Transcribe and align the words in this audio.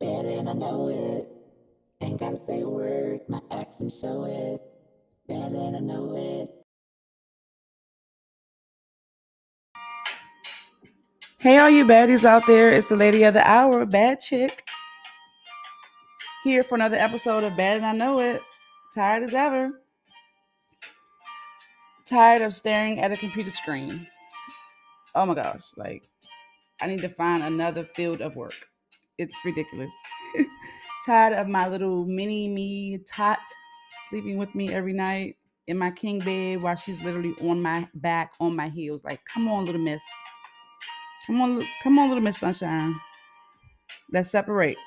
Bad 0.00 0.24
and 0.24 0.48
I 0.48 0.54
know 0.54 0.88
it. 0.88 1.28
Ain't 2.00 2.18
gotta 2.18 2.38
say 2.38 2.62
a 2.62 2.68
word, 2.68 3.20
my 3.28 3.40
actions 3.50 4.00
show 4.00 4.24
it. 4.24 4.62
Bad 5.28 5.52
and 5.52 5.76
I 5.76 5.80
know 5.80 6.16
it. 6.16 6.48
Hey, 11.38 11.58
all 11.58 11.68
you 11.68 11.84
baddies 11.84 12.24
out 12.24 12.46
there, 12.46 12.70
it's 12.70 12.86
the 12.86 12.96
lady 12.96 13.24
of 13.24 13.34
the 13.34 13.46
hour, 13.46 13.84
Badd 13.84 14.18
Chiq. 14.18 14.50
Here 16.44 16.62
for 16.62 16.76
another 16.76 16.96
episode 16.96 17.44
of 17.44 17.54
Bad 17.54 17.76
and 17.76 17.86
I 17.86 17.92
Know 17.92 18.20
It. 18.20 18.40
Tired 18.94 19.22
as 19.22 19.34
ever. 19.34 19.68
Tired 22.06 22.40
of 22.40 22.54
staring 22.54 23.00
at 23.00 23.12
a 23.12 23.16
computer 23.18 23.50
screen. 23.50 24.06
Oh 25.14 25.26
my 25.26 25.34
gosh, 25.34 25.64
like, 25.76 26.06
I 26.80 26.86
need 26.86 27.00
to 27.02 27.10
find 27.10 27.42
another 27.42 27.84
field 27.94 28.22
of 28.22 28.34
work. 28.36 28.54
It's 29.20 29.44
ridiculous. 29.44 29.92
Tired 31.06 31.34
of 31.34 31.46
my 31.46 31.68
little 31.68 32.06
mini 32.06 32.48
me 32.48 33.00
tot 33.06 33.38
sleeping 34.08 34.38
with 34.38 34.54
me 34.54 34.72
every 34.72 34.94
night 34.94 35.36
in 35.66 35.76
my 35.76 35.90
king 35.90 36.20
bed 36.20 36.62
while 36.62 36.74
she's 36.74 37.04
literally 37.04 37.34
on 37.42 37.60
my 37.60 37.86
back, 37.96 38.32
on 38.40 38.56
my 38.56 38.70
heels. 38.70 39.04
Like, 39.04 39.20
come 39.26 39.46
on, 39.46 39.66
little 39.66 39.80
miss. 39.82 40.02
Come 41.26 41.42
on, 41.42 41.68
come 41.82 41.98
on, 41.98 42.08
little 42.08 42.24
Miss 42.24 42.38
Sunshine. 42.38 42.94
Let's 44.10 44.30
separate. 44.30 44.78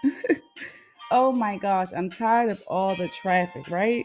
oh 1.12 1.32
my 1.34 1.58
gosh, 1.58 1.90
I'm 1.96 2.10
tired 2.10 2.52
of 2.52 2.60
all 2.68 2.96
the 2.96 3.10
traffic, 3.10 3.70
right? 3.70 4.04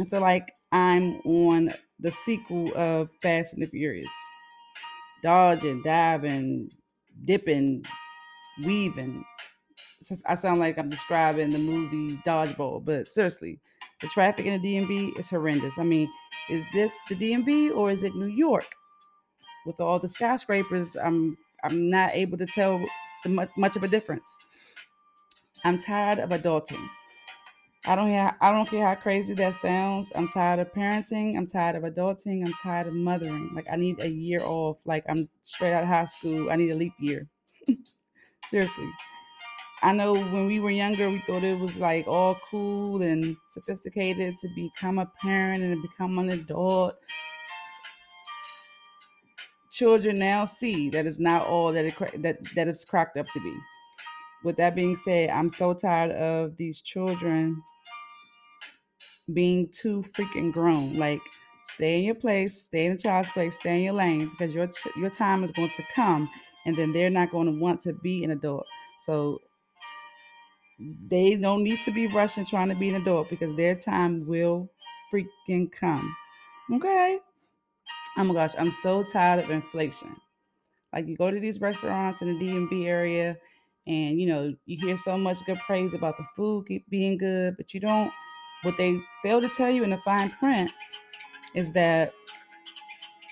I 0.00 0.04
feel 0.06 0.22
like 0.22 0.52
I'm 0.72 1.20
on 1.20 1.70
the 2.00 2.10
sequel 2.10 2.76
of 2.76 3.10
Fast 3.22 3.54
and 3.54 3.62
the 3.62 3.68
Furious. 3.68 4.10
Dodging, 5.22 5.82
diving, 5.84 6.68
dipping, 7.24 7.84
weaving. 8.64 9.24
I 10.26 10.34
sound 10.34 10.58
like 10.58 10.78
I'm 10.78 10.88
describing 10.88 11.50
the 11.50 11.58
movie 11.58 12.16
Dodgeball, 12.26 12.84
but 12.84 13.06
seriously, 13.06 13.60
the 14.00 14.08
traffic 14.08 14.46
in 14.46 14.60
the 14.60 14.76
DMV 14.76 15.18
is 15.18 15.28
horrendous. 15.28 15.78
I 15.78 15.84
mean, 15.84 16.10
is 16.48 16.64
this 16.72 16.98
the 17.08 17.14
DMV 17.14 17.76
or 17.76 17.90
is 17.90 18.02
it 18.02 18.14
New 18.14 18.26
York? 18.26 18.66
With 19.66 19.78
all 19.78 19.98
the 19.98 20.08
skyscrapers, 20.08 20.96
I'm 20.96 21.36
I'm 21.62 21.90
not 21.90 22.10
able 22.12 22.38
to 22.38 22.46
tell 22.46 22.82
much, 23.26 23.50
much 23.56 23.76
of 23.76 23.84
a 23.84 23.88
difference. 23.88 24.28
I'm 25.64 25.78
tired 25.78 26.18
of 26.18 26.30
adulting. 26.30 26.88
I 27.86 27.94
don't 27.96 28.08
hear, 28.08 28.36
I 28.40 28.52
don't 28.52 28.68
care 28.68 28.86
how 28.86 28.94
crazy 28.94 29.34
that 29.34 29.54
sounds. 29.54 30.12
I'm 30.14 30.28
tired 30.28 30.60
of 30.60 30.72
parenting. 30.72 31.36
I'm 31.36 31.46
tired 31.46 31.76
of 31.76 31.82
adulting. 31.82 32.46
I'm 32.46 32.52
tired 32.54 32.88
of 32.88 32.94
mothering. 32.94 33.50
Like 33.54 33.66
I 33.70 33.76
need 33.76 34.00
a 34.00 34.08
year 34.08 34.40
off. 34.42 34.78
Like 34.84 35.04
I'm 35.08 35.28
straight 35.42 35.72
out 35.72 35.82
of 35.82 35.88
high 35.88 36.04
school. 36.04 36.50
I 36.50 36.56
need 36.56 36.72
a 36.72 36.76
leap 36.76 36.94
year. 36.98 37.26
Seriously. 38.46 38.90
I 39.82 39.92
know 39.92 40.12
when 40.12 40.46
we 40.46 40.60
were 40.60 40.70
younger, 40.70 41.08
we 41.08 41.22
thought 41.26 41.42
it 41.42 41.58
was 41.58 41.78
like 41.78 42.06
all 42.06 42.38
cool 42.50 43.00
and 43.00 43.36
sophisticated 43.48 44.36
to 44.38 44.48
become 44.54 44.98
a 44.98 45.06
parent 45.22 45.62
and 45.62 45.80
become 45.80 46.18
an 46.18 46.28
adult. 46.30 46.94
Children 49.70 50.18
now 50.18 50.44
see 50.44 50.90
that 50.90 51.06
it's 51.06 51.18
not 51.18 51.46
all 51.46 51.72
that 51.72 51.86
it 51.86 52.22
that 52.22 52.38
that 52.54 52.68
it's 52.68 52.84
cracked 52.84 53.16
up 53.16 53.26
to 53.32 53.40
be. 53.40 53.54
With 54.44 54.56
that 54.56 54.74
being 54.74 54.96
said, 54.96 55.30
I'm 55.30 55.48
so 55.48 55.72
tired 55.72 56.10
of 56.12 56.56
these 56.56 56.82
children 56.82 57.62
being 59.32 59.68
too 59.72 60.02
freaking 60.14 60.52
grown. 60.52 60.96
Like, 60.96 61.20
stay 61.64 61.98
in 61.98 62.04
your 62.04 62.14
place, 62.14 62.62
stay 62.62 62.86
in 62.86 62.96
the 62.96 63.02
child's 63.02 63.30
place, 63.30 63.56
stay 63.56 63.78
in 63.78 63.84
your 63.84 63.94
lane 63.94 64.30
because 64.30 64.52
your 64.54 64.68
your 64.96 65.10
time 65.10 65.44
is 65.44 65.52
going 65.52 65.72
to 65.76 65.84
come, 65.94 66.28
and 66.66 66.76
then 66.76 66.92
they're 66.92 67.10
not 67.10 67.30
going 67.30 67.46
to 67.52 67.58
want 67.58 67.80
to 67.82 67.92
be 67.92 68.24
an 68.24 68.30
adult. 68.30 68.66
So 69.00 69.40
they 70.78 71.36
don't 71.36 71.62
need 71.62 71.82
to 71.82 71.90
be 71.92 72.06
rushing 72.06 72.44
trying 72.44 72.68
to 72.68 72.74
be 72.74 72.88
an 72.88 72.96
adult 72.96 73.28
because 73.28 73.54
their 73.54 73.74
time 73.74 74.26
will 74.26 74.68
freaking 75.12 75.70
come. 75.70 76.16
Okay. 76.72 77.18
Oh 78.16 78.24
my 78.24 78.34
gosh, 78.34 78.54
I'm 78.58 78.70
so 78.70 79.02
tired 79.04 79.42
of 79.44 79.50
inflation. 79.50 80.16
Like 80.92 81.06
you 81.06 81.16
go 81.16 81.30
to 81.30 81.40
these 81.40 81.60
restaurants 81.60 82.22
in 82.22 82.28
the 82.28 82.38
DMV 82.38 82.86
area 82.86 83.38
and 83.86 84.20
you 84.20 84.26
know, 84.26 84.54
you 84.66 84.78
hear 84.86 84.96
so 84.96 85.18
much 85.18 85.44
good 85.46 85.58
praise 85.60 85.94
about 85.94 86.16
the 86.18 86.24
food 86.36 86.68
being 86.88 87.18
good, 87.18 87.56
but 87.56 87.74
you 87.74 87.80
don't 87.80 88.12
what 88.62 88.76
they 88.76 89.00
fail 89.22 89.40
to 89.40 89.48
tell 89.48 89.70
you 89.70 89.84
in 89.84 89.90
the 89.90 89.98
fine 89.98 90.30
print 90.30 90.72
is 91.54 91.72
that 91.72 92.12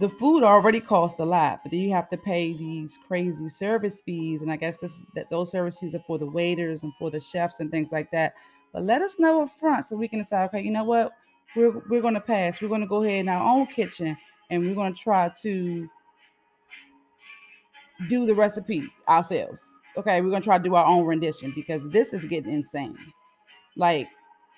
the 0.00 0.08
food 0.08 0.42
already 0.42 0.80
costs 0.80 1.20
a 1.20 1.24
lot, 1.24 1.60
but 1.62 1.70
then 1.70 1.80
you 1.80 1.92
have 1.92 2.08
to 2.08 2.16
pay 2.16 2.54
these 2.54 2.98
crazy 3.06 3.50
service 3.50 4.00
fees, 4.00 4.40
and 4.40 4.50
I 4.50 4.56
guess 4.56 4.78
this 4.78 5.02
that 5.14 5.28
those 5.28 5.50
service 5.50 5.78
fees 5.78 5.94
are 5.94 6.02
for 6.06 6.18
the 6.18 6.26
waiters 6.26 6.82
and 6.82 6.92
for 6.98 7.10
the 7.10 7.20
chefs 7.20 7.60
and 7.60 7.70
things 7.70 7.92
like 7.92 8.10
that. 8.12 8.32
But 8.72 8.84
let 8.84 9.02
us 9.02 9.18
know 9.18 9.42
up 9.42 9.50
front 9.50 9.84
so 9.84 9.96
we 9.96 10.08
can 10.08 10.18
decide. 10.20 10.46
Okay, 10.46 10.62
you 10.62 10.70
know 10.70 10.84
what? 10.84 11.12
We're 11.54 11.82
we're 11.90 12.00
going 12.00 12.14
to 12.14 12.20
pass. 12.20 12.62
We're 12.62 12.68
going 12.68 12.80
to 12.80 12.86
go 12.86 13.02
ahead 13.02 13.20
in 13.20 13.28
our 13.28 13.46
own 13.46 13.66
kitchen 13.66 14.16
and 14.48 14.66
we're 14.66 14.74
going 14.74 14.94
to 14.94 15.00
try 15.00 15.30
to 15.42 15.88
do 18.08 18.24
the 18.24 18.34
recipe 18.34 18.88
ourselves. 19.06 19.82
Okay, 19.98 20.22
we're 20.22 20.30
going 20.30 20.40
to 20.40 20.46
try 20.46 20.56
to 20.56 20.64
do 20.64 20.76
our 20.76 20.86
own 20.86 21.04
rendition 21.04 21.52
because 21.54 21.82
this 21.90 22.14
is 22.14 22.24
getting 22.24 22.52
insane. 22.52 22.96
Like, 23.76 24.08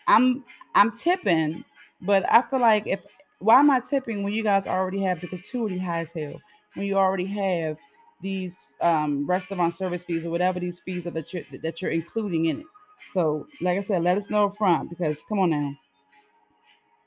I'm 0.06 0.44
I'm 0.76 0.92
tipping, 0.94 1.64
but 2.00 2.24
I 2.30 2.42
feel 2.42 2.60
like 2.60 2.86
if 2.86 3.00
why 3.42 3.58
am 3.58 3.70
I 3.70 3.80
tipping 3.80 4.22
when 4.22 4.32
you 4.32 4.42
guys 4.42 4.66
already 4.66 5.00
have 5.02 5.20
the 5.20 5.26
gratuity 5.26 5.78
high 5.78 6.00
as 6.00 6.12
hell? 6.12 6.40
When 6.74 6.86
you 6.86 6.96
already 6.96 7.26
have 7.26 7.78
these 8.20 8.74
um, 8.80 9.26
restaurant 9.26 9.74
service 9.74 10.04
fees 10.04 10.24
or 10.24 10.30
whatever 10.30 10.60
these 10.60 10.80
fees 10.80 11.06
are 11.06 11.10
that 11.10 11.34
you're 11.34 11.42
that 11.62 11.82
you're 11.82 11.90
including 11.90 12.46
in 12.46 12.60
it. 12.60 12.66
So, 13.10 13.46
like 13.60 13.76
I 13.76 13.80
said, 13.80 14.02
let 14.02 14.16
us 14.16 14.30
know 14.30 14.46
up 14.46 14.56
front 14.56 14.88
because 14.88 15.22
come 15.28 15.40
on 15.40 15.50
now, 15.50 15.74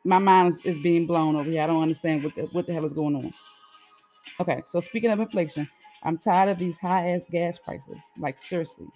my 0.03 0.19
mind 0.19 0.49
is, 0.49 0.59
is 0.65 0.79
being 0.79 1.07
blown 1.07 1.35
over 1.35 1.49
here. 1.49 1.63
I 1.63 1.67
don't 1.67 1.81
understand 1.81 2.23
what 2.23 2.35
the, 2.35 2.43
what 2.51 2.67
the 2.67 2.73
hell 2.73 2.85
is 2.85 2.93
going 2.93 3.15
on. 3.15 3.33
Okay, 4.39 4.61
so 4.65 4.81
speaking 4.81 5.09
of 5.11 5.19
inflation, 5.19 5.67
I'm 6.03 6.17
tired 6.17 6.49
of 6.49 6.59
these 6.59 6.77
high 6.77 7.11
ass 7.11 7.27
gas 7.31 7.57
prices. 7.57 8.01
Like 8.19 8.37
seriously, 8.37 8.87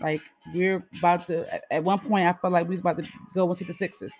like 0.00 0.22
we're 0.54 0.86
about 0.98 1.26
to. 1.26 1.44
At 1.72 1.82
one 1.82 1.98
point, 1.98 2.26
I 2.26 2.32
felt 2.34 2.52
like 2.52 2.68
we 2.68 2.76
was 2.76 2.80
about 2.80 2.98
to 2.98 3.08
go 3.34 3.50
into 3.50 3.64
the 3.64 3.72
sixes. 3.72 4.12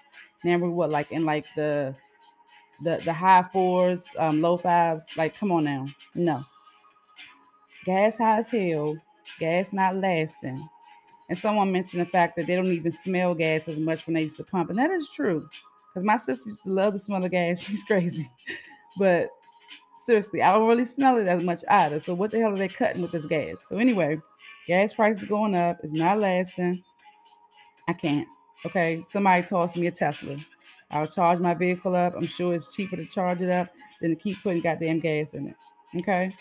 Now 0.42 0.58
we're 0.58 0.70
what 0.70 0.90
like 0.90 1.12
in 1.12 1.24
like 1.24 1.46
the 1.54 1.94
the 2.80 3.00
the 3.04 3.12
high 3.12 3.42
fours, 3.52 4.08
um, 4.18 4.40
low 4.40 4.56
fives. 4.56 5.16
Like, 5.16 5.36
come 5.36 5.52
on 5.52 5.64
now, 5.64 5.86
no. 6.14 6.42
Gas 7.84 8.18
high 8.18 8.38
as 8.38 8.48
hell. 8.48 8.96
Gas 9.38 9.72
not 9.72 9.96
lasting. 9.96 10.58
And 11.28 11.36
someone 11.36 11.72
mentioned 11.72 12.00
the 12.00 12.06
fact 12.06 12.36
that 12.36 12.46
they 12.46 12.56
don't 12.56 12.72
even 12.72 12.92
smell 12.92 13.34
gas 13.34 13.68
as 13.68 13.78
much 13.78 14.06
when 14.06 14.14
they 14.14 14.22
used 14.22 14.38
to 14.38 14.44
pump, 14.44 14.70
and 14.70 14.78
that 14.78 14.90
is 14.90 15.08
true. 15.10 15.46
Because 15.88 16.06
my 16.06 16.16
sister 16.16 16.48
used 16.48 16.62
to 16.62 16.70
love 16.70 16.94
the 16.94 16.98
smell 16.98 17.24
of 17.24 17.30
gas. 17.30 17.60
She's 17.64 17.82
crazy, 17.82 18.30
but 18.98 19.28
seriously, 20.00 20.42
I 20.42 20.52
don't 20.52 20.68
really 20.68 20.86
smell 20.86 21.18
it 21.18 21.26
as 21.26 21.42
much 21.42 21.62
either. 21.68 22.00
So 22.00 22.14
what 22.14 22.30
the 22.30 22.38
hell 22.38 22.52
are 22.52 22.56
they 22.56 22.68
cutting 22.68 23.02
with 23.02 23.12
this 23.12 23.26
gas? 23.26 23.56
So 23.68 23.76
anyway, 23.76 24.18
gas 24.66 24.94
prices 24.94 25.28
going 25.28 25.54
up. 25.54 25.78
It's 25.82 25.92
not 25.92 26.18
lasting. 26.18 26.82
I 27.88 27.92
can't. 27.92 28.28
Okay, 28.66 29.02
somebody 29.04 29.42
tossed 29.42 29.76
me 29.76 29.86
a 29.86 29.90
Tesla. 29.90 30.36
I'll 30.90 31.06
charge 31.06 31.38
my 31.38 31.54
vehicle 31.54 31.94
up. 31.94 32.14
I'm 32.16 32.26
sure 32.26 32.54
it's 32.54 32.74
cheaper 32.74 32.96
to 32.96 33.04
charge 33.04 33.40
it 33.40 33.50
up 33.50 33.68
than 34.00 34.10
to 34.10 34.16
keep 34.16 34.42
putting 34.42 34.62
goddamn 34.62 35.00
gas 35.00 35.34
in 35.34 35.48
it. 35.48 35.56
Okay. 35.96 36.32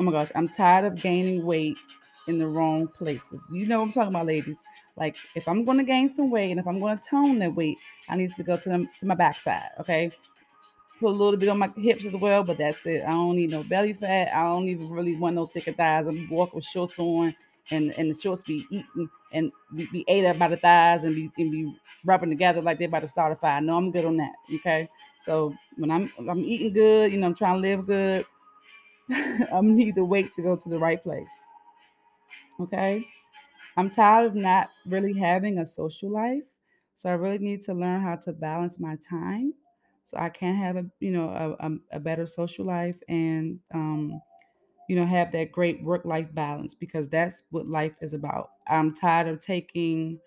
Oh 0.00 0.04
my 0.04 0.12
gosh, 0.12 0.30
I'm 0.34 0.48
tired 0.48 0.84
of 0.84 1.00
gaining 1.00 1.44
weight 1.44 1.78
in 2.26 2.38
the 2.38 2.46
wrong 2.46 2.88
places. 2.88 3.46
You 3.50 3.66
know 3.66 3.78
what 3.78 3.86
I'm 3.86 3.92
talking 3.92 4.14
about, 4.14 4.26
ladies. 4.26 4.62
Like 4.96 5.16
if 5.34 5.46
I'm 5.48 5.64
going 5.64 5.78
to 5.78 5.84
gain 5.84 6.08
some 6.08 6.30
weight 6.30 6.50
and 6.50 6.60
if 6.60 6.66
I'm 6.66 6.80
going 6.80 6.98
to 6.98 7.08
tone 7.08 7.38
that 7.38 7.54
weight, 7.54 7.78
I 8.08 8.16
need 8.16 8.34
to 8.36 8.42
go 8.42 8.56
to 8.56 8.68
the, 8.68 8.88
to 9.00 9.06
my 9.06 9.14
backside. 9.14 9.70
Okay. 9.80 10.10
Put 10.98 11.10
a 11.10 11.10
little 11.10 11.38
bit 11.38 11.48
on 11.48 11.58
my 11.58 11.68
hips 11.76 12.04
as 12.04 12.16
well, 12.16 12.42
but 12.42 12.58
that's 12.58 12.84
it. 12.86 13.04
I 13.04 13.10
don't 13.10 13.36
need 13.36 13.52
no 13.52 13.62
belly 13.62 13.92
fat. 13.92 14.34
I 14.34 14.42
don't 14.42 14.68
even 14.68 14.90
really 14.90 15.16
want 15.16 15.36
no 15.36 15.46
thicker 15.46 15.72
thighs. 15.72 16.08
I'm 16.08 16.28
walking 16.28 16.56
with 16.56 16.64
shorts 16.64 16.98
on 16.98 17.34
and 17.70 17.96
and 17.98 18.10
the 18.10 18.18
shorts 18.18 18.42
be 18.42 18.64
eating 18.70 19.08
and 19.32 19.52
be, 19.74 19.86
be 19.92 20.04
ate 20.08 20.24
up 20.24 20.38
by 20.38 20.48
the 20.48 20.56
thighs 20.56 21.04
and 21.04 21.14
be 21.14 21.30
and 21.38 21.50
be 21.52 21.74
rubbing 22.04 22.30
together 22.30 22.62
like 22.62 22.78
they're 22.78 22.88
about 22.88 23.00
to 23.00 23.08
start 23.08 23.32
a 23.32 23.36
fire. 23.36 23.60
No, 23.60 23.76
I'm 23.76 23.90
good 23.90 24.04
on 24.04 24.16
that. 24.18 24.32
Okay. 24.56 24.88
So 25.20 25.54
when 25.76 25.90
I'm 25.90 26.12
I'm 26.28 26.44
eating 26.44 26.72
good, 26.72 27.12
you 27.12 27.18
know, 27.18 27.26
I'm 27.26 27.34
trying 27.34 27.56
to 27.62 27.68
live 27.68 27.86
good. 27.86 28.24
I'm 29.52 29.76
need 29.76 29.94
to 29.96 30.04
wait 30.04 30.34
to 30.36 30.42
go 30.42 30.56
to 30.56 30.68
the 30.68 30.78
right 30.78 31.02
place. 31.02 31.46
Okay. 32.60 33.06
I'm 33.76 33.90
tired 33.90 34.26
of 34.26 34.34
not 34.34 34.70
really 34.86 35.16
having 35.18 35.58
a 35.58 35.66
social 35.66 36.10
life. 36.10 36.44
So 36.96 37.08
I 37.08 37.12
really 37.12 37.38
need 37.38 37.62
to 37.62 37.74
learn 37.74 38.02
how 38.02 38.16
to 38.16 38.32
balance 38.32 38.80
my 38.80 38.96
time 38.96 39.54
so 40.04 40.16
I 40.18 40.30
can 40.30 40.54
have 40.56 40.76
a 40.76 40.86
you 41.00 41.10
know 41.12 41.28
a, 41.28 41.66
a, 41.66 41.76
a 41.92 42.00
better 42.00 42.26
social 42.26 42.64
life 42.64 42.98
and 43.08 43.60
um, 43.74 44.20
you 44.88 44.96
know, 44.96 45.06
have 45.06 45.32
that 45.32 45.52
great 45.52 45.82
work 45.82 46.04
life 46.04 46.28
balance 46.34 46.74
because 46.74 47.08
that's 47.08 47.44
what 47.50 47.68
life 47.68 47.92
is 48.00 48.14
about. 48.14 48.50
I'm 48.66 48.94
tired 48.94 49.28
of 49.28 49.40
taking 49.40 50.18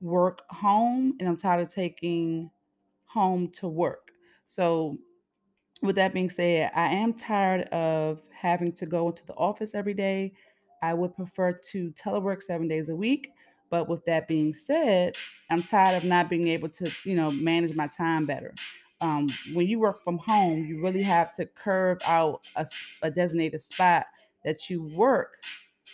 work 0.00 0.42
home 0.50 1.16
and 1.18 1.28
I'm 1.28 1.36
tired 1.36 1.62
of 1.62 1.68
taking 1.72 2.50
home 3.06 3.48
to 3.52 3.68
work. 3.68 4.10
So 4.46 4.98
with 5.82 5.96
that 5.96 6.14
being 6.14 6.30
said, 6.30 6.70
I 6.74 6.88
am 6.88 7.14
tired 7.14 7.68
of 7.68 8.22
having 8.30 8.72
to 8.72 8.86
go 8.86 9.08
into 9.08 9.24
the 9.26 9.34
office 9.34 9.74
every 9.74 9.94
day. 9.94 10.34
I 10.82 10.94
would 10.94 11.16
prefer 11.16 11.52
to 11.52 11.90
telework 11.92 12.42
seven 12.42 12.68
days 12.68 12.88
a 12.88 12.96
week. 12.96 13.32
But 13.70 13.88
with 13.88 14.04
that 14.04 14.28
being 14.28 14.54
said, 14.54 15.16
I'm 15.50 15.62
tired 15.62 15.96
of 15.96 16.04
not 16.04 16.28
being 16.28 16.48
able 16.48 16.68
to, 16.68 16.90
you 17.04 17.16
know, 17.16 17.30
manage 17.30 17.74
my 17.74 17.86
time 17.88 18.26
better. 18.26 18.54
Um, 19.00 19.28
when 19.52 19.66
you 19.66 19.78
work 19.78 20.02
from 20.02 20.18
home, 20.18 20.64
you 20.64 20.82
really 20.82 21.02
have 21.02 21.34
to 21.36 21.46
curve 21.46 21.98
out 22.06 22.46
a, 22.56 22.66
a 23.02 23.10
designated 23.10 23.60
spot 23.60 24.06
that 24.44 24.70
you 24.70 24.82
work. 24.82 25.42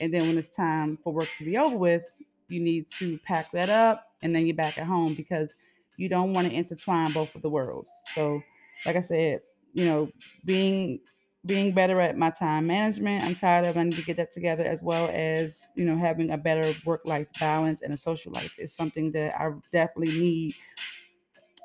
And 0.00 0.12
then 0.12 0.22
when 0.28 0.38
it's 0.38 0.48
time 0.48 0.98
for 1.02 1.12
work 1.12 1.28
to 1.38 1.44
be 1.44 1.58
over 1.58 1.76
with, 1.76 2.04
you 2.48 2.60
need 2.60 2.88
to 2.98 3.18
pack 3.18 3.50
that 3.52 3.68
up 3.68 4.12
and 4.22 4.34
then 4.34 4.46
you're 4.46 4.56
back 4.56 4.78
at 4.78 4.86
home 4.86 5.14
because 5.14 5.56
you 5.96 6.08
don't 6.08 6.32
want 6.32 6.48
to 6.48 6.54
intertwine 6.54 7.12
both 7.12 7.34
of 7.34 7.42
the 7.42 7.50
worlds. 7.50 7.90
So, 8.14 8.42
like 8.86 8.96
I 8.96 9.00
said, 9.00 9.40
you 9.72 9.84
know, 9.84 10.10
being 10.44 11.00
being 11.46 11.72
better 11.72 12.00
at 12.00 12.18
my 12.18 12.30
time 12.30 12.66
management. 12.66 13.24
I'm 13.24 13.34
tired 13.34 13.64
of 13.64 13.76
I 13.76 13.84
need 13.84 13.96
to 13.96 14.02
get 14.02 14.18
that 14.18 14.30
together 14.30 14.64
as 14.64 14.82
well 14.82 15.10
as, 15.12 15.68
you 15.74 15.86
know, 15.86 15.96
having 15.96 16.32
a 16.32 16.36
better 16.36 16.74
work-life 16.84 17.28
balance 17.38 17.80
and 17.80 17.92
a 17.94 17.96
social 17.96 18.30
life 18.32 18.58
is 18.58 18.74
something 18.74 19.10
that 19.12 19.40
I 19.40 19.50
definitely 19.72 20.18
need. 20.18 20.54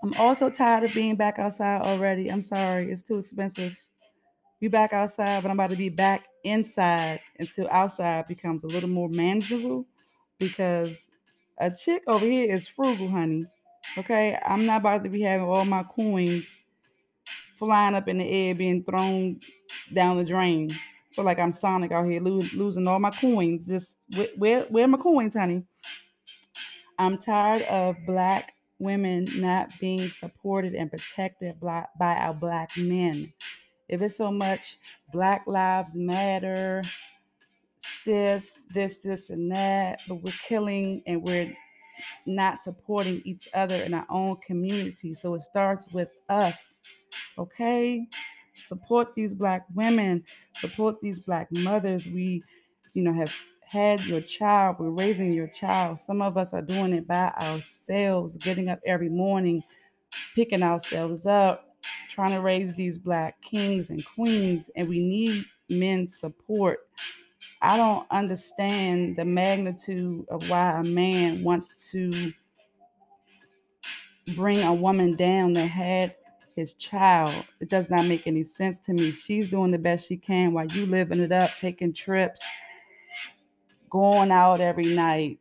I'm 0.04 0.14
also 0.16 0.50
tired 0.50 0.84
of 0.84 0.94
being 0.94 1.16
back 1.16 1.40
outside 1.40 1.82
already. 1.82 2.32
I'm 2.32 2.42
sorry, 2.42 2.92
it's 2.92 3.04
too 3.04 3.18
expensive. 3.18 3.76
Be 4.60 4.68
back 4.68 4.94
outside, 4.94 5.44
but 5.44 5.52
I'm 5.52 5.60
about 5.60 5.72
to 5.72 5.76
be 5.78 5.90
back 5.90 6.26
inside 6.44 7.22
until 7.40 7.70
outside 7.70 8.28
becomes 8.28 8.64
a 8.64 8.68
little 8.68 8.90
more 8.90 9.10
manageable 9.10 9.88
because 10.40 11.10
a 11.60 11.72
chick 11.72 12.04
over 12.08 12.26
here 12.26 12.52
is 12.52 12.68
frugal, 12.68 13.10
honey. 13.10 13.48
Okay, 13.98 14.38
I'm 14.46 14.66
not 14.66 14.82
about 14.82 15.04
to 15.04 15.10
be 15.10 15.22
having 15.22 15.48
all 15.48 15.66
my 15.66 15.84
coins 15.84 16.64
flying 17.58 17.96
up 17.96 18.08
in 18.08 18.18
the 18.18 18.26
air, 18.30 18.56
being 18.56 18.84
thrown 18.84 19.40
down 19.94 20.18
the 20.18 20.24
drain. 20.24 20.72
Feel 21.12 21.26
like 21.26 21.40
I'm 21.40 21.52
Sonic 21.52 21.92
out 21.92 22.06
here 22.10 22.22
lo- 22.22 22.48
losing 22.54 22.88
all 22.88 23.00
my 23.00 23.12
coins. 23.12 23.68
Just 23.68 24.00
where, 24.16 24.30
where, 24.38 24.64
where 24.66 24.86
are 24.86 24.90
my 24.90 24.98
coins, 24.98 25.36
honey? 25.36 25.66
I'm 26.98 27.18
tired 27.18 27.62
of 27.64 27.96
black 28.06 28.55
women 28.80 29.28
not 29.36 29.72
being 29.80 30.10
supported 30.10 30.76
and 30.76 30.92
protected 30.92 31.60
by, 31.60 31.86
by 32.00 32.16
our 32.16 32.34
black 32.34 32.72
men. 32.78 33.32
If 33.88 34.02
it's 34.02 34.18
so 34.18 34.32
much 34.32 34.78
Black 35.12 35.44
Lives 35.46 35.96
Matter, 35.96 36.82
cis, 37.80 38.64
this, 38.74 39.02
this, 39.02 39.30
and 39.30 39.52
that, 39.52 40.02
but 40.08 40.16
we're 40.16 40.34
killing 40.48 41.04
and 41.06 41.22
we're 41.22 41.56
not 42.26 42.60
supporting 42.60 43.22
each 43.26 43.48
other 43.54 43.76
in 43.76 43.94
our 43.94 44.06
own 44.10 44.38
community. 44.38 45.14
So 45.14 45.36
it 45.36 45.42
starts 45.42 45.88
with 45.94 46.10
us, 46.30 46.82
okay? 47.38 48.08
Support 48.64 49.16
these 49.16 49.34
black 49.34 49.66
women, 49.74 50.24
support 50.56 51.00
these 51.02 51.20
black 51.20 51.52
mothers. 51.52 52.08
We, 52.08 52.44
you 52.94 53.04
know, 53.04 53.14
have 53.14 53.34
had 53.68 54.06
your 54.06 54.22
child, 54.22 54.78
we're 54.80 54.90
raising 54.90 55.34
your 55.34 55.48
child. 55.48 56.00
Some 56.00 56.22
of 56.22 56.38
us 56.38 56.54
are 56.54 56.62
doing 56.62 56.94
it 56.94 57.08
by 57.08 57.32
ourselves, 57.42 58.38
getting 58.38 58.70
up 58.70 58.80
every 58.86 59.10
morning, 59.10 59.64
picking 60.36 60.64
ourselves 60.64 61.26
up, 61.26 61.76
trying 62.10 62.32
to 62.32 62.42
raise 62.42 62.74
these 62.74 62.98
black 62.98 63.42
kings 63.42 63.90
and 63.90 64.06
queens, 64.06 64.70
and 64.76 64.88
we 64.88 65.00
need 65.00 65.46
men's 65.70 66.20
support. 66.20 66.80
I 67.62 67.78
don't 67.78 68.08
understand 68.12 69.18
the 69.18 69.26
magnitude 69.26 70.26
of 70.30 70.50
why 70.50 70.80
a 70.80 70.84
man 70.84 71.44
wants 71.44 71.92
to 71.92 72.34
bring 74.36 74.62
a 74.64 74.74
woman 74.74 75.16
down 75.16 75.54
that 75.54 75.68
had 75.68 76.16
his 76.56 76.74
child. 76.76 77.34
It 77.60 77.70
does 77.70 77.90
not 77.90 78.06
make 78.06 78.28
any 78.28 78.44
sense 78.44 78.80
to 78.80 78.94
me. 78.94 79.12
She's 79.12 79.50
doing 79.50 79.72
the 79.72 79.78
best 79.78 80.08
she 80.08 80.18
can 80.18 80.54
while 80.54 80.66
you 80.66 80.86
living 80.86 81.20
it 81.20 81.32
up, 81.32 81.52
taking 81.60 81.94
trips, 81.94 82.42
going 83.90 84.32
out 84.32 84.60
every 84.60 84.86
night, 84.86 85.40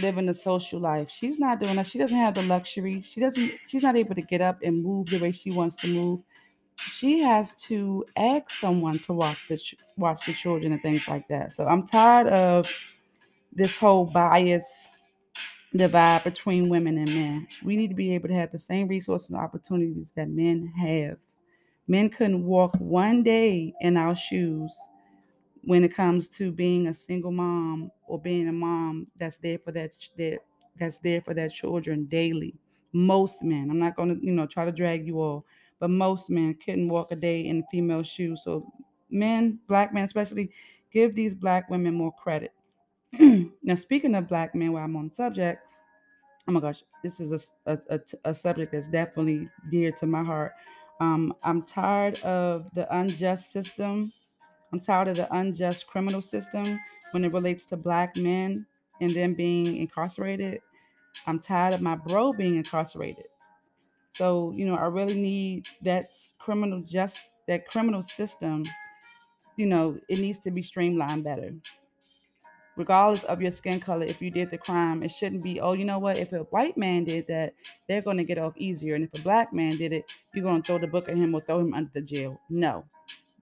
living 0.00 0.28
a 0.28 0.34
social 0.34 0.80
life. 0.80 1.10
She's 1.10 1.38
not 1.38 1.60
doing 1.60 1.76
that. 1.76 1.86
She 1.86 1.98
doesn't 1.98 2.16
have 2.16 2.34
the 2.34 2.42
luxury. 2.42 3.00
She 3.00 3.20
doesn't 3.20 3.52
she's 3.68 3.82
not 3.82 3.96
able 3.96 4.14
to 4.14 4.22
get 4.22 4.40
up 4.40 4.58
and 4.62 4.82
move 4.82 5.08
the 5.08 5.18
way 5.18 5.30
she 5.30 5.50
wants 5.50 5.76
to 5.76 5.88
move. 5.88 6.22
She 6.76 7.20
has 7.20 7.54
to 7.66 8.04
ask 8.16 8.50
someone 8.50 8.98
to 9.00 9.12
watch 9.12 9.48
the 9.48 9.60
watch 9.96 10.26
the 10.26 10.32
children 10.34 10.72
and 10.72 10.82
things 10.82 11.06
like 11.08 11.28
that. 11.28 11.54
So 11.54 11.66
I'm 11.66 11.86
tired 11.86 12.26
of 12.28 12.68
this 13.52 13.76
whole 13.76 14.06
bias 14.06 14.88
divide 15.74 16.24
between 16.24 16.68
women 16.68 16.98
and 16.98 17.08
men. 17.14 17.48
We 17.64 17.76
need 17.76 17.88
to 17.88 17.94
be 17.94 18.14
able 18.14 18.28
to 18.28 18.34
have 18.34 18.50
the 18.50 18.58
same 18.58 18.88
resources 18.88 19.30
and 19.30 19.40
opportunities 19.40 20.12
that 20.16 20.28
men 20.28 20.72
have. 20.78 21.18
Men 21.88 22.08
couldn't 22.10 22.44
walk 22.44 22.74
one 22.78 23.22
day 23.22 23.74
in 23.80 23.96
our 23.96 24.14
shoes 24.14 24.74
when 25.66 25.84
it 25.84 25.94
comes 25.94 26.28
to 26.28 26.52
being 26.52 26.88
a 26.88 26.94
single 26.94 27.32
mom 27.32 27.90
or 28.06 28.20
being 28.20 28.48
a 28.48 28.52
mom 28.52 29.06
that's 29.16 29.38
there 29.38 29.58
for 29.58 29.72
that, 29.72 29.92
that 30.18 30.40
that's 30.78 30.98
there 30.98 31.20
for 31.20 31.34
their 31.34 31.48
children 31.48 32.04
daily. 32.06 32.54
Most 32.92 33.42
men, 33.42 33.70
I'm 33.70 33.78
not 33.78 33.96
going 33.96 34.08
to, 34.18 34.24
you 34.24 34.32
know, 34.32 34.46
try 34.46 34.64
to 34.64 34.72
drag 34.72 35.06
you 35.06 35.20
all, 35.20 35.44
but 35.80 35.90
most 35.90 36.30
men 36.30 36.56
couldn't 36.64 36.88
walk 36.88 37.12
a 37.12 37.16
day 37.16 37.46
in 37.46 37.64
female 37.70 38.02
shoes. 38.02 38.42
So 38.44 38.72
men, 39.10 39.58
black 39.68 39.92
men 39.92 40.04
especially, 40.04 40.50
give 40.92 41.14
these 41.14 41.34
black 41.34 41.70
women 41.70 41.94
more 41.94 42.12
credit. 42.12 42.52
now, 43.18 43.74
speaking 43.74 44.14
of 44.14 44.28
black 44.28 44.54
men, 44.54 44.72
while 44.72 44.84
I'm 44.84 44.96
on 44.96 45.08
the 45.08 45.14
subject, 45.14 45.62
oh 46.48 46.52
my 46.52 46.60
gosh, 46.60 46.82
this 47.02 47.20
is 47.20 47.32
a, 47.32 47.72
a, 47.72 47.78
a, 47.90 48.00
a 48.30 48.34
subject 48.34 48.72
that's 48.72 48.88
definitely 48.88 49.48
dear 49.70 49.92
to 49.92 50.06
my 50.06 50.22
heart. 50.22 50.52
Um, 51.00 51.34
I'm 51.42 51.62
tired 51.62 52.20
of 52.22 52.72
the 52.74 52.92
unjust 52.96 53.50
system 53.50 54.12
I'm 54.74 54.80
tired 54.80 55.06
of 55.06 55.14
the 55.14 55.32
unjust 55.32 55.86
criminal 55.86 56.20
system 56.20 56.80
when 57.12 57.24
it 57.24 57.32
relates 57.32 57.64
to 57.66 57.76
black 57.76 58.16
men 58.16 58.66
and 59.00 59.08
them 59.08 59.34
being 59.34 59.76
incarcerated. 59.76 60.62
I'm 61.28 61.38
tired 61.38 61.74
of 61.74 61.80
my 61.80 61.94
bro 61.94 62.32
being 62.32 62.56
incarcerated. 62.56 63.26
So, 64.14 64.52
you 64.56 64.66
know, 64.66 64.74
I 64.74 64.86
really 64.86 65.14
need 65.14 65.68
that 65.82 66.06
criminal 66.40 66.82
just 66.82 67.20
that 67.46 67.68
criminal 67.68 68.02
system, 68.02 68.64
you 69.56 69.66
know, 69.66 69.96
it 70.08 70.18
needs 70.18 70.40
to 70.40 70.50
be 70.50 70.60
streamlined 70.60 71.22
better. 71.22 71.52
Regardless 72.74 73.22
of 73.22 73.40
your 73.40 73.52
skin 73.52 73.78
color, 73.78 74.06
if 74.06 74.20
you 74.20 74.28
did 74.28 74.50
the 74.50 74.58
crime, 74.58 75.04
it 75.04 75.12
shouldn't 75.12 75.44
be, 75.44 75.60
oh, 75.60 75.74
you 75.74 75.84
know 75.84 76.00
what, 76.00 76.16
if 76.16 76.32
a 76.32 76.38
white 76.50 76.76
man 76.76 77.04
did 77.04 77.28
that, 77.28 77.54
they're 77.88 78.02
going 78.02 78.16
to 78.16 78.24
get 78.24 78.38
off 78.38 78.56
easier. 78.56 78.96
And 78.96 79.04
if 79.04 79.20
a 79.20 79.22
black 79.22 79.52
man 79.52 79.76
did 79.76 79.92
it, 79.92 80.10
you're 80.34 80.42
going 80.42 80.62
to 80.62 80.66
throw 80.66 80.78
the 80.78 80.88
book 80.88 81.08
at 81.08 81.16
him 81.16 81.32
or 81.32 81.40
throw 81.40 81.60
him 81.60 81.74
under 81.74 81.92
the 81.94 82.02
jail. 82.02 82.40
No, 82.50 82.84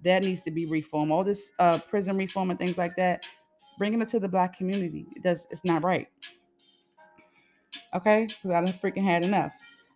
that 0.02 0.22
needs 0.22 0.42
to 0.42 0.50
be 0.50 0.66
reformed. 0.66 1.12
All 1.12 1.24
this 1.24 1.52
uh, 1.58 1.78
prison 1.78 2.16
reform 2.16 2.50
and 2.50 2.58
things 2.58 2.78
like 2.78 2.96
that, 2.96 3.24
bringing 3.78 4.02
it 4.02 4.08
to 4.08 4.20
the 4.20 4.28
black 4.28 4.56
community, 4.56 5.06
it 5.16 5.22
does 5.22 5.46
it's 5.50 5.64
not 5.64 5.84
right. 5.84 6.08
Okay, 7.94 8.26
because 8.26 8.50
I 8.50 8.60
done 8.60 8.72
freaking 8.74 9.04
had 9.04 9.24
enough. 9.24 9.52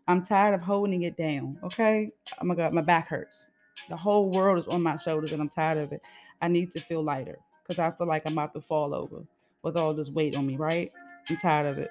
I'm 0.09 0.23
tired 0.23 0.55
of 0.55 0.61
holding 0.61 1.03
it 1.03 1.17
down. 1.17 1.59
Okay, 1.63 2.11
oh 2.41 2.45
my 2.45 2.55
god, 2.55 2.73
my 2.73 2.83
back 2.83 3.09
hurts. 3.09 3.51
The 3.89 3.97
whole 3.97 4.31
world 4.31 4.59
is 4.59 4.67
on 4.69 4.83
my 4.83 4.97
shoulders, 4.97 5.33
and 5.33 5.43
I'm 5.43 5.49
tired 5.49 5.79
of 5.79 5.93
it. 5.93 6.03
I 6.41 6.49
need 6.49 6.71
to 6.73 6.81
feel 6.81 7.03
lighter 7.03 7.39
because 7.63 7.79
I 7.79 7.91
feel 7.91 8.07
like 8.07 8.23
I'm 8.27 8.33
about 8.33 8.55
to 8.55 8.61
fall 8.61 8.95
over 8.95 9.25
with 9.63 9.77
all 9.77 9.95
this 9.95 10.11
weight 10.11 10.37
on 10.37 10.47
me. 10.47 10.57
Right? 10.57 10.93
I'm 11.29 11.37
tired 11.37 11.67
of 11.67 11.79
it. 11.79 11.91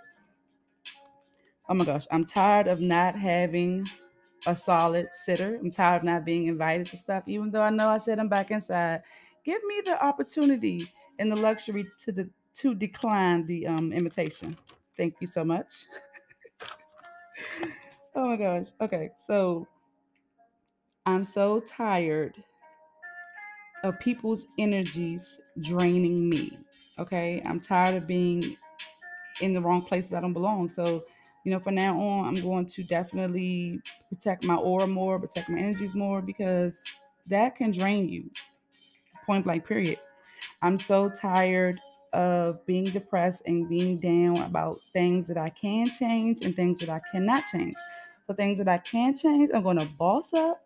Oh 1.68 1.74
my 1.74 1.84
gosh, 1.84 2.06
I'm 2.12 2.25
tired 2.25 2.68
of 2.68 2.80
not 2.80 3.16
having 3.16 3.86
a 4.46 4.56
solid 4.56 5.08
sitter. 5.12 5.58
I'm 5.58 5.72
tired 5.72 5.98
of 5.98 6.04
not 6.04 6.25
being 6.25 6.48
invited 6.48 6.88
to 6.88 6.98
stuff, 6.98 7.24
even 7.28 7.52
though 7.52 7.62
I 7.62 7.70
know 7.70 7.90
I 7.90 7.98
said 7.98 8.20
I'm 8.20 8.30
back 8.30 8.52
inside. 8.52 9.02
Give 9.44 9.64
me 9.66 9.82
the 9.86 10.04
opportunity 10.04 10.92
and 11.20 11.32
the 11.32 11.36
luxury 11.36 11.86
to 12.00 12.12
the 12.12 12.30
to 12.56 12.74
decline 12.74 13.46
the 13.46 13.68
um, 13.68 13.92
invitation. 13.92 14.58
Thank 14.98 15.16
you 15.20 15.28
so 15.28 15.44
much. 15.44 15.86
oh 18.16 18.30
my 18.30 18.38
gosh. 18.38 18.68
Okay, 18.80 19.10
so 19.18 19.68
I'm 21.06 21.24
so 21.24 21.60
tired 21.60 22.36
of 23.84 24.00
people's 24.00 24.48
energies 24.58 25.40
draining 25.62 26.30
me. 26.30 26.58
Okay, 26.98 27.42
I'm 27.46 27.60
tired 27.60 27.96
of 27.96 28.08
being 28.08 28.58
in 29.42 29.54
the 29.54 29.62
wrong 29.62 29.82
places 29.82 30.14
I 30.14 30.22
don't 30.22 30.34
belong. 30.34 30.70
So 30.70 31.04
you 31.46 31.52
know, 31.52 31.60
from 31.60 31.75
now 31.75 31.98
on, 31.98 32.28
I'm 32.28 32.42
going 32.42 32.66
to 32.66 32.84
definitely 32.84 33.80
protect 34.10 34.44
my 34.44 34.56
aura 34.56 34.88
more, 34.88 35.20
protect 35.20 35.48
my 35.48 35.60
energies 35.60 35.94
more 35.94 36.20
because 36.22 36.84
that 37.28 37.56
can 37.56 37.72
drain 37.72 38.10
you. 38.10 38.32
Point 39.28 39.46
blank, 39.46 39.66
period. 39.66 40.00
I'm 40.64 40.80
so 40.80 41.08
tired 41.08 41.80
of 42.14 42.66
being 42.66 42.86
depressed 42.86 43.44
and 43.46 43.70
being 43.70 44.00
down 44.00 44.38
about 44.38 44.78
things 44.92 45.28
that 45.28 45.38
I 45.38 45.50
can 45.50 45.88
change 45.92 46.42
and 46.44 46.56
things 46.56 46.80
that 46.80 46.90
I 46.90 47.00
cannot 47.12 47.44
change. 47.52 47.75
So, 48.25 48.34
things 48.34 48.58
that 48.58 48.68
I 48.68 48.80
can 48.80 49.16
change, 49.16 49.52
I'm 49.54 49.62
going 49.62 49.78
to 49.78 49.86
boss 49.86 50.34
up 50.34 50.64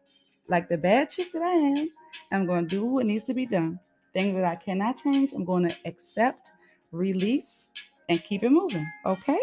like 0.47 0.69
the 0.69 0.77
bad 0.77 1.09
chick 1.09 1.33
that 1.33 1.41
I 1.41 1.51
am. 1.51 1.89
I'm 2.31 2.45
going 2.45 2.65
to 2.65 2.75
do 2.75 2.85
what 2.85 3.05
needs 3.05 3.25
to 3.25 3.33
be 3.33 3.45
done. 3.45 3.79
Things 4.13 4.35
that 4.37 4.45
I 4.45 4.55
cannot 4.55 4.95
change, 4.97 5.33
I'm 5.33 5.43
going 5.43 5.67
to 5.67 5.75
accept, 5.83 6.51
release, 6.93 7.73
and 8.07 8.23
keep 8.23 8.43
it 8.43 8.49
moving. 8.49 8.89
Okay? 9.05 9.39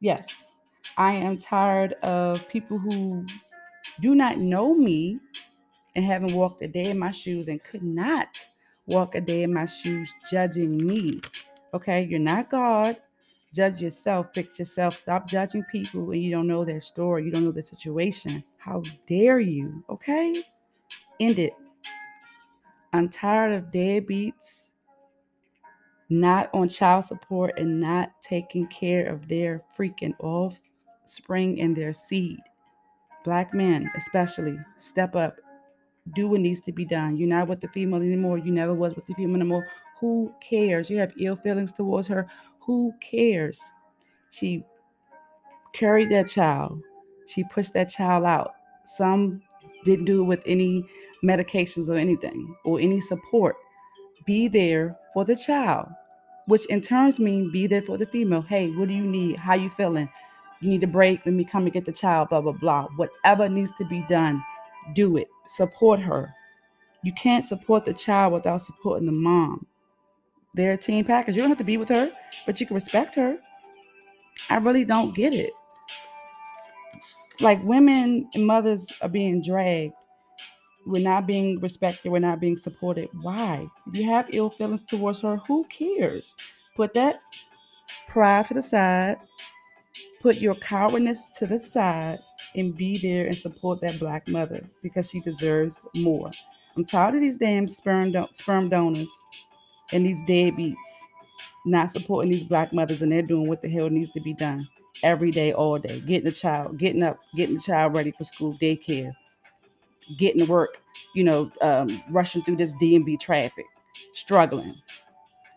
Yes, 0.00 0.44
I 0.96 1.12
am 1.12 1.38
tired 1.38 1.94
of 2.02 2.46
people 2.48 2.78
who 2.78 3.26
do 4.00 4.14
not 4.14 4.38
know 4.38 4.74
me 4.74 5.18
and 5.96 6.04
haven't 6.04 6.34
walked 6.34 6.62
a 6.62 6.68
day 6.68 6.90
in 6.90 6.98
my 6.98 7.10
shoes 7.10 7.48
and 7.48 7.62
could 7.62 7.82
not 7.82 8.44
walk 8.86 9.14
a 9.14 9.20
day 9.20 9.42
in 9.42 9.52
my 9.52 9.66
shoes 9.66 10.12
judging 10.30 10.84
me. 10.84 11.20
Okay, 11.72 12.02
you're 12.04 12.18
not 12.18 12.50
God. 12.50 12.96
Judge 13.54 13.80
yourself, 13.80 14.28
fix 14.34 14.58
yourself. 14.58 14.98
Stop 14.98 15.28
judging 15.28 15.64
people 15.70 16.04
when 16.04 16.20
you 16.20 16.30
don't 16.30 16.48
know 16.48 16.64
their 16.64 16.80
story, 16.80 17.24
you 17.24 17.30
don't 17.30 17.44
know 17.44 17.52
their 17.52 17.62
situation. 17.62 18.42
How 18.58 18.82
dare 19.06 19.40
you? 19.40 19.84
Okay, 19.88 20.42
end 21.20 21.38
it. 21.38 21.52
I'm 22.92 23.08
tired 23.08 23.52
of 23.52 23.70
deadbeats 23.70 24.72
not 26.10 26.50
on 26.52 26.68
child 26.68 27.04
support 27.04 27.58
and 27.58 27.80
not 27.80 28.10
taking 28.22 28.66
care 28.68 29.06
of 29.06 29.28
their 29.28 29.62
freaking 29.76 30.14
offspring 30.20 31.60
and 31.60 31.76
their 31.76 31.92
seed. 31.92 32.40
Black 33.24 33.54
men, 33.54 33.90
especially, 33.96 34.58
step 34.78 35.16
up, 35.16 35.36
do 36.14 36.28
what 36.28 36.40
needs 36.40 36.60
to 36.60 36.72
be 36.72 36.84
done. 36.84 37.16
You're 37.16 37.28
not 37.28 37.48
with 37.48 37.60
the 37.60 37.68
female 37.68 38.02
anymore. 38.02 38.36
You 38.38 38.52
never 38.52 38.74
was 38.74 38.94
with 38.94 39.06
the 39.06 39.14
female 39.14 39.36
anymore. 39.36 39.66
Who 40.00 40.32
cares? 40.42 40.90
You 40.90 40.98
have 40.98 41.14
ill 41.18 41.36
feelings 41.36 41.72
towards 41.72 42.06
her. 42.08 42.26
Who 42.66 42.92
cares? 43.00 43.60
She 44.30 44.62
carried 45.72 46.10
that 46.10 46.28
child. 46.28 46.82
She 47.26 47.44
pushed 47.44 47.72
that 47.72 47.88
child 47.88 48.24
out. 48.24 48.52
Some 48.84 49.40
didn't 49.84 50.04
do 50.04 50.20
it 50.20 50.24
with 50.24 50.42
any 50.44 50.84
medications 51.24 51.88
or 51.88 51.96
anything 51.96 52.54
or 52.64 52.78
any 52.80 53.00
support. 53.00 53.56
Be 54.26 54.48
there 54.48 54.96
for 55.12 55.24
the 55.24 55.36
child, 55.36 55.88
which 56.46 56.66
in 56.66 56.80
turns 56.80 57.18
mean 57.18 57.50
be 57.52 57.66
there 57.66 57.82
for 57.82 57.98
the 57.98 58.06
female. 58.06 58.42
Hey, 58.42 58.70
what 58.70 58.88
do 58.88 58.94
you 58.94 59.04
need? 59.04 59.36
How 59.36 59.54
you 59.54 59.70
feeling? 59.70 60.08
You 60.60 60.70
need 60.70 60.82
a 60.82 60.86
break. 60.88 61.26
Let 61.26 61.34
me 61.34 61.44
come 61.44 61.64
and 61.64 61.72
get 61.72 61.84
the 61.84 61.92
child. 61.92 62.30
Blah 62.30 62.40
blah 62.40 62.52
blah. 62.52 62.88
Whatever 62.96 63.48
needs 63.48 63.72
to 63.72 63.84
be 63.84 64.04
done, 64.08 64.42
do 64.94 65.16
it. 65.16 65.28
Support 65.46 66.00
her. 66.00 66.34
You 67.02 67.12
can't 67.12 67.46
support 67.46 67.84
the 67.84 67.92
child 67.94 68.32
without 68.32 68.62
supporting 68.62 69.06
the 69.06 69.12
mom. 69.12 69.66
They're 70.54 70.72
a 70.72 70.76
team 70.76 71.04
package. 71.04 71.34
You 71.34 71.42
don't 71.42 71.50
have 71.50 71.58
to 71.58 71.64
be 71.64 71.76
with 71.76 71.90
her, 71.90 72.10
but 72.46 72.60
you 72.60 72.66
can 72.66 72.74
respect 72.74 73.14
her. 73.16 73.38
I 74.50 74.58
really 74.58 74.84
don't 74.84 75.14
get 75.14 75.34
it. 75.34 75.52
Like 77.40 77.62
women 77.64 78.28
and 78.34 78.46
mothers 78.46 78.86
are 79.02 79.08
being 79.08 79.42
dragged. 79.42 79.94
We're 80.86 81.02
not 81.02 81.26
being 81.26 81.60
respected. 81.60 82.10
We're 82.12 82.18
not 82.20 82.40
being 82.40 82.56
supported. 82.58 83.08
Why? 83.22 83.66
If 83.88 83.98
you 83.98 84.10
have 84.10 84.28
ill 84.32 84.50
feelings 84.50 84.84
towards 84.84 85.20
her, 85.20 85.36
who 85.46 85.64
cares? 85.64 86.34
Put 86.76 86.94
that 86.94 87.20
pride 88.08 88.46
to 88.46 88.54
the 88.54 88.62
side. 88.62 89.16
Put 90.22 90.40
your 90.40 90.54
cowardness 90.56 91.26
to 91.38 91.46
the 91.46 91.58
side 91.58 92.20
and 92.56 92.76
be 92.76 92.98
there 92.98 93.26
and 93.26 93.36
support 93.36 93.80
that 93.82 93.98
black 93.98 94.28
mother 94.28 94.62
because 94.82 95.10
she 95.10 95.20
deserves 95.20 95.82
more. 95.96 96.30
I'm 96.76 96.84
tired 96.84 97.14
of 97.14 97.20
these 97.20 97.36
damn 97.36 97.68
sperm 97.68 98.12
don- 98.12 98.32
sperm 98.32 98.68
donors 98.68 99.08
and 99.92 100.04
these 100.04 100.22
deadbeats 100.24 100.76
not 101.66 101.90
supporting 101.90 102.30
these 102.30 102.44
black 102.44 102.72
mothers 102.72 103.02
and 103.02 103.10
they're 103.10 103.22
doing 103.22 103.48
what 103.48 103.62
the 103.62 103.68
hell 103.68 103.90
needs 103.90 104.10
to 104.12 104.20
be 104.20 104.34
done 104.34 104.66
every 105.02 105.30
day, 105.30 105.52
all 105.52 105.78
day. 105.78 106.00
Getting 106.00 106.24
the 106.24 106.32
child, 106.32 106.78
getting 106.78 107.02
up, 107.02 107.16
getting 107.36 107.56
the 107.56 107.60
child 107.62 107.96
ready 107.96 108.10
for 108.10 108.24
school, 108.24 108.56
daycare, 108.60 109.12
getting 110.18 110.44
to 110.44 110.50
work, 110.50 110.82
you 111.14 111.24
know, 111.24 111.50
um, 111.60 111.88
rushing 112.10 112.42
through 112.42 112.56
this 112.56 112.74
DMV 112.74 113.20
traffic, 113.20 113.66
struggling. 114.12 114.74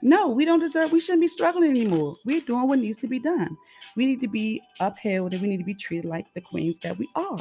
No, 0.02 0.30
we 0.30 0.46
don't 0.46 0.60
deserve, 0.60 0.92
we 0.92 1.00
shouldn't 1.00 1.22
be 1.22 1.28
struggling 1.28 1.72
anymore. 1.72 2.16
We're 2.26 2.42
doing 2.42 2.68
what 2.68 2.80
needs 2.80 3.00
to 3.00 3.08
be 3.08 3.20
done. 3.20 3.58
We 3.96 4.06
need 4.06 4.22
to 4.22 4.28
be 4.28 4.62
upheld 4.80 5.34
and 5.34 5.42
we 5.42 5.48
need 5.48 5.58
to 5.58 5.64
be 5.64 5.74
treated 5.74 6.06
like 6.06 6.32
the 6.34 6.42
queens 6.42 6.80
that 6.80 6.98
we 6.98 7.10
are. 7.16 7.40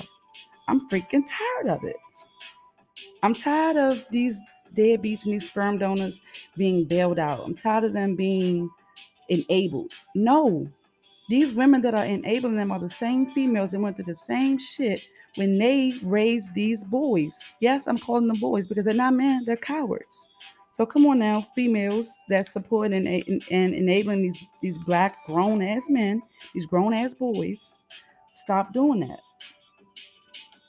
I'm 0.68 0.88
freaking 0.88 1.22
tired 1.28 1.76
of 1.76 1.84
it. 1.84 1.96
I'm 3.22 3.34
tired 3.34 3.76
of 3.76 4.08
these 4.08 4.40
deadbeats 4.74 5.24
and 5.24 5.34
these 5.34 5.48
sperm 5.48 5.78
donors 5.78 6.20
being 6.56 6.84
bailed 6.84 7.18
out. 7.18 7.44
I'm 7.44 7.54
tired 7.54 7.84
of 7.84 7.92
them 7.92 8.16
being 8.16 8.70
enabled. 9.28 9.92
No, 10.14 10.66
these 11.28 11.54
women 11.54 11.82
that 11.82 11.94
are 11.94 12.04
enabling 12.04 12.56
them 12.56 12.70
are 12.70 12.78
the 12.78 12.88
same 12.90 13.26
females 13.26 13.72
that 13.72 13.80
went 13.80 13.96
through 13.96 14.04
the 14.06 14.16
same 14.16 14.58
shit 14.58 15.08
when 15.36 15.58
they 15.58 15.92
raised 16.04 16.54
these 16.54 16.84
boys. 16.84 17.54
Yes, 17.60 17.86
I'm 17.86 17.98
calling 17.98 18.28
them 18.28 18.38
boys 18.40 18.66
because 18.66 18.84
they're 18.84 18.94
not 18.94 19.14
men, 19.14 19.44
they're 19.44 19.56
cowards. 19.56 20.28
So 20.72 20.84
come 20.84 21.06
on 21.06 21.18
now, 21.18 21.40
females 21.54 22.14
that 22.28 22.46
support 22.46 22.92
and, 22.92 23.08
and, 23.08 23.42
and 23.50 23.74
enabling 23.74 24.22
these 24.22 24.44
these 24.60 24.78
black 24.78 25.16
grown 25.26 25.62
ass 25.62 25.88
men, 25.88 26.20
these 26.54 26.66
grown 26.66 26.92
ass 26.92 27.14
boys, 27.14 27.72
stop 28.34 28.72
doing 28.72 29.00
that. 29.00 29.20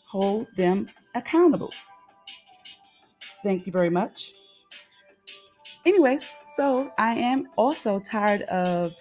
Hold 0.10 0.48
them 0.56 0.90
accountable. 1.14 1.74
Thank 3.44 3.66
you 3.66 3.72
very 3.72 3.90
much. 3.90 4.34
Anyways, 5.86 6.36
so 6.56 6.92
I 6.98 7.14
am 7.16 7.46
also 7.58 8.00
tired 8.00 8.42
of 8.44 8.94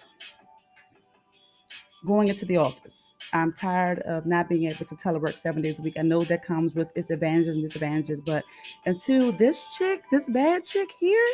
going 2.06 2.28
into 2.28 2.46
the 2.46 2.56
office. 2.56 3.14
I'm 3.32 3.52
tired 3.52 3.98
of 4.00 4.24
not 4.26 4.48
being 4.48 4.64
able 4.64 4.86
to 4.86 4.94
telework 4.94 5.34
seven 5.34 5.62
days 5.62 5.78
a 5.78 5.82
week. 5.82 5.96
I 5.98 6.02
know 6.02 6.22
that 6.22 6.44
comes 6.44 6.74
with 6.74 6.96
its 6.96 7.10
advantages 7.10 7.56
and 7.56 7.64
disadvantages, 7.64 8.20
but 8.20 8.44
until 8.86 9.32
this 9.32 9.76
chick, 9.76 10.02
this 10.10 10.28
bad 10.28 10.64
chick 10.64 10.88
here, 11.00 11.26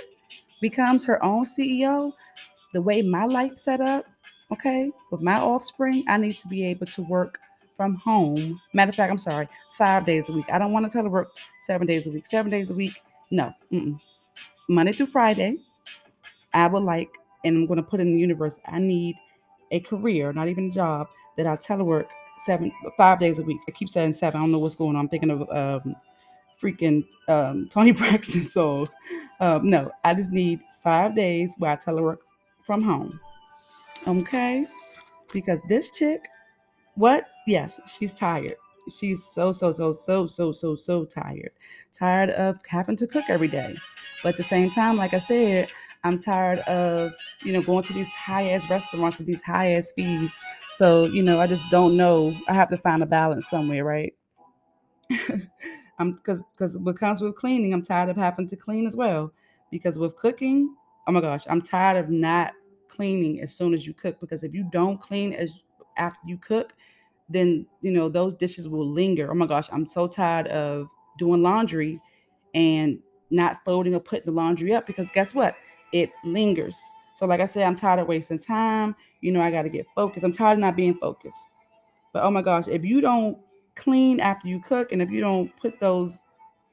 becomes 0.62 1.04
her 1.04 1.22
own 1.22 1.44
CEO, 1.44 2.12
the 2.72 2.80
way 2.80 3.02
my 3.02 3.26
life 3.26 3.58
set 3.58 3.82
up, 3.82 4.04
okay, 4.50 4.90
with 5.10 5.20
my 5.20 5.38
offspring, 5.38 6.04
I 6.08 6.16
need 6.16 6.34
to 6.38 6.48
be 6.48 6.64
able 6.64 6.86
to 6.86 7.02
work 7.02 7.38
from 7.76 7.96
home. 7.96 8.60
Matter 8.72 8.90
of 8.90 8.94
fact, 8.94 9.10
I'm 9.10 9.18
sorry, 9.18 9.48
five 9.76 10.06
days 10.06 10.28
a 10.28 10.32
week. 10.32 10.46
I 10.50 10.58
don't 10.58 10.72
want 10.72 10.90
to 10.90 10.96
telework 10.96 11.26
seven 11.60 11.86
days 11.86 12.06
a 12.06 12.10
week. 12.10 12.26
Seven 12.26 12.50
days 12.50 12.70
a 12.70 12.74
week, 12.74 13.02
no. 13.30 13.52
Mm-mm. 13.72 14.00
Monday 14.68 14.92
through 14.92 15.06
Friday, 15.06 15.58
I 16.54 16.66
would 16.68 16.82
like, 16.84 17.10
and 17.44 17.56
I'm 17.56 17.66
going 17.66 17.78
to 17.78 17.82
put 17.82 18.00
in 18.00 18.12
the 18.12 18.18
universe, 18.18 18.58
I 18.66 18.78
need 18.78 19.16
a 19.72 19.80
career, 19.80 20.32
not 20.32 20.48
even 20.48 20.68
a 20.68 20.70
job, 20.70 21.08
that 21.36 21.46
I 21.46 21.56
telework 21.56 22.06
seven, 22.38 22.70
five 22.96 23.18
days 23.18 23.38
a 23.38 23.42
week. 23.42 23.60
I 23.66 23.72
keep 23.72 23.88
saying 23.88 24.14
seven. 24.14 24.38
I 24.38 24.44
don't 24.44 24.52
know 24.52 24.58
what's 24.58 24.74
going 24.74 24.96
on. 24.96 25.02
I'm 25.02 25.08
thinking 25.08 25.30
of 25.30 25.40
um, 25.50 25.96
freaking 26.62 27.04
um, 27.28 27.68
Toni 27.70 27.92
Braxton. 27.92 28.44
So, 28.44 28.86
um, 29.40 29.68
no, 29.68 29.90
I 30.04 30.14
just 30.14 30.30
need 30.30 30.60
five 30.82 31.14
days 31.14 31.54
where 31.58 31.72
I 31.72 31.76
telework 31.76 32.18
from 32.62 32.82
home. 32.82 33.18
Okay? 34.06 34.66
Because 35.32 35.60
this 35.68 35.90
chick, 35.90 36.28
what? 36.94 37.28
Yes, 37.46 37.80
she's 37.86 38.12
tired. 38.12 38.56
She's 38.98 39.24
so, 39.24 39.52
so, 39.52 39.72
so, 39.72 39.92
so, 39.92 40.26
so, 40.26 40.52
so, 40.52 40.74
so 40.74 41.04
tired. 41.04 41.52
Tired 41.92 42.30
of 42.30 42.60
having 42.66 42.96
to 42.96 43.06
cook 43.06 43.24
every 43.28 43.48
day. 43.48 43.76
But 44.22 44.30
at 44.30 44.36
the 44.36 44.42
same 44.42 44.70
time, 44.70 44.96
like 44.96 45.14
I 45.14 45.18
said, 45.18 45.70
I'm 46.04 46.18
tired 46.18 46.58
of, 46.60 47.14
you 47.42 47.52
know, 47.52 47.62
going 47.62 47.84
to 47.84 47.92
these 47.92 48.12
high 48.12 48.50
ass 48.50 48.68
restaurants 48.68 49.18
with 49.18 49.26
these 49.26 49.42
high 49.42 49.74
ass 49.74 49.92
fees. 49.92 50.40
So, 50.72 51.04
you 51.04 51.22
know, 51.22 51.40
I 51.40 51.46
just 51.46 51.70
don't 51.70 51.96
know. 51.96 52.34
I 52.48 52.54
have 52.54 52.70
to 52.70 52.76
find 52.76 53.02
a 53.02 53.06
balance 53.06 53.48
somewhere, 53.48 53.84
right? 53.84 54.14
I'm 55.98 56.14
because 56.14 56.42
because 56.56 56.78
what 56.78 56.98
comes 56.98 57.20
with 57.20 57.36
cleaning, 57.36 57.72
I'm 57.72 57.84
tired 57.84 58.08
of 58.08 58.16
having 58.16 58.48
to 58.48 58.56
clean 58.56 58.86
as 58.86 58.96
well. 58.96 59.32
Because 59.70 59.98
with 59.98 60.16
cooking, 60.16 60.74
oh 61.06 61.12
my 61.12 61.20
gosh, 61.20 61.44
I'm 61.48 61.62
tired 61.62 62.02
of 62.04 62.10
not 62.10 62.52
cleaning 62.88 63.40
as 63.40 63.54
soon 63.54 63.72
as 63.72 63.86
you 63.86 63.94
cook. 63.94 64.18
Because 64.20 64.42
if 64.42 64.54
you 64.54 64.68
don't 64.72 65.00
clean 65.00 65.32
as 65.32 65.52
after 65.96 66.20
you 66.26 66.36
cook, 66.38 66.72
then 67.28 67.66
you 67.80 67.92
know 67.92 68.08
those 68.08 68.34
dishes 68.34 68.68
will 68.68 68.88
linger. 68.88 69.30
Oh 69.30 69.34
my 69.34 69.46
gosh, 69.46 69.68
I'm 69.70 69.86
so 69.86 70.08
tired 70.08 70.48
of 70.48 70.88
doing 71.18 71.42
laundry 71.42 72.00
and 72.54 72.98
not 73.30 73.64
folding 73.64 73.94
or 73.94 74.00
putting 74.00 74.26
the 74.26 74.32
laundry 74.32 74.74
up 74.74 74.86
because 74.86 75.10
guess 75.10 75.34
what? 75.34 75.54
It 75.92 76.10
lingers. 76.24 76.80
So, 77.14 77.26
like 77.26 77.40
I 77.40 77.46
said, 77.46 77.66
I'm 77.66 77.76
tired 77.76 78.00
of 78.00 78.08
wasting 78.08 78.38
time. 78.38 78.96
You 79.20 79.32
know, 79.32 79.40
I 79.40 79.50
got 79.50 79.62
to 79.62 79.68
get 79.68 79.86
focused. 79.94 80.24
I'm 80.24 80.32
tired 80.32 80.54
of 80.54 80.58
not 80.60 80.76
being 80.76 80.94
focused. 80.94 81.50
But 82.12 82.24
oh 82.24 82.30
my 82.30 82.42
gosh, 82.42 82.68
if 82.68 82.84
you 82.84 83.00
don't 83.00 83.38
clean 83.74 84.20
after 84.20 84.48
you 84.48 84.60
cook 84.60 84.92
and 84.92 85.00
if 85.00 85.10
you 85.10 85.20
don't 85.20 85.54
put 85.58 85.80
those 85.80 86.24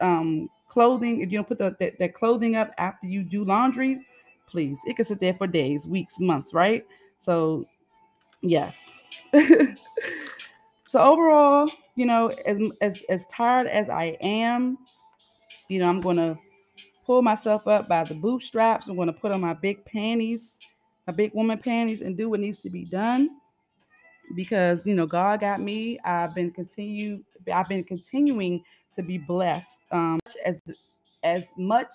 um, 0.01 0.49
clothing, 0.67 1.21
if 1.21 1.31
you 1.31 1.37
don't 1.37 1.47
put 1.47 1.57
the, 1.57 1.75
that, 1.79 1.99
that 1.99 2.13
clothing 2.13 2.55
up 2.55 2.71
after 2.77 3.07
you 3.07 3.23
do 3.23 3.43
laundry, 3.43 4.05
please, 4.47 4.79
it 4.85 4.95
can 4.95 5.05
sit 5.05 5.19
there 5.19 5.33
for 5.33 5.47
days, 5.47 5.85
weeks, 5.85 6.19
months, 6.19 6.53
right? 6.53 6.85
So, 7.19 7.65
yes. 8.41 8.99
so 10.87 10.99
overall, 11.01 11.69
you 11.95 12.05
know, 12.05 12.31
as, 12.45 12.59
as 12.81 13.03
as 13.09 13.25
tired 13.27 13.67
as 13.67 13.89
I 13.89 14.17
am, 14.21 14.77
you 15.67 15.79
know, 15.79 15.87
I'm 15.87 16.01
gonna 16.01 16.37
pull 17.09 17.23
myself 17.23 17.67
up 17.67 17.87
by 17.87 18.03
the 18.03 18.13
bootstraps. 18.13 18.87
I'm 18.87 18.95
gonna 18.95 19.11
put 19.11 19.31
on 19.31 19.41
my 19.41 19.55
big 19.55 19.83
panties, 19.83 20.59
my 21.07 21.13
big 21.13 21.33
woman 21.33 21.57
panties, 21.57 22.01
and 22.01 22.15
do 22.15 22.29
what 22.29 22.39
needs 22.39 22.61
to 22.61 22.69
be 22.69 22.85
done. 22.85 23.31
Because 24.35 24.85
you 24.85 24.93
know, 24.93 25.07
God 25.07 25.39
got 25.39 25.59
me. 25.59 25.97
I've 26.05 26.35
been 26.35 26.51
continue. 26.51 27.23
I've 27.51 27.67
been 27.67 27.83
continuing 27.83 28.61
to 28.93 29.01
be 29.01 29.17
blessed. 29.17 29.81
Um, 29.91 30.19
as 30.45 30.61
as 31.23 31.51
much 31.57 31.91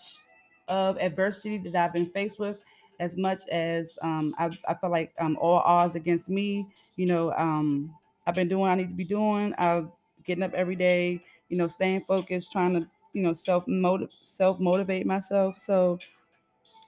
of 0.67 0.99
adversity 0.99 1.59
that 1.59 1.77
I've 1.77 1.93
been 1.93 2.11
faced 2.11 2.41
with, 2.41 2.65
as 2.99 3.17
much 3.17 3.47
as 3.53 3.97
um, 4.03 4.35
I, 4.37 4.51
I 4.67 4.75
feel 4.75 4.91
like 4.91 5.13
um, 5.21 5.39
all 5.41 5.61
odds 5.61 5.95
against 5.95 6.29
me. 6.29 6.67
You 6.97 7.07
know, 7.07 7.33
um, 7.39 7.95
I've 8.27 8.35
been 8.35 8.49
doing 8.49 8.69
I 8.69 8.75
need 8.75 8.89
to 8.89 8.95
be 8.95 9.05
doing. 9.05 9.55
I'm 9.59 9.93
getting 10.27 10.43
up 10.43 10.55
every 10.55 10.75
day. 10.75 11.23
You 11.51 11.57
know, 11.57 11.69
staying 11.69 12.01
focused, 12.01 12.51
trying 12.51 12.73
to 12.73 12.91
you 13.15 13.23
know, 13.23 13.33
self 13.33 13.67
motive, 13.69 14.13
self 14.13 14.61
motivate 14.61 15.07
myself. 15.07 15.59
So, 15.59 15.99